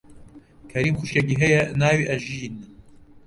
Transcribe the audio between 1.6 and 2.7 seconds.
بە ناوی ئەژین.